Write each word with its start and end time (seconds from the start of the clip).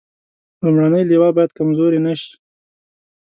لومړنۍ 0.63 1.03
لواء 1.07 1.31
باید 1.37 1.51
کمزورې 1.57 1.99
نه 2.05 2.13
شي. 2.19 2.31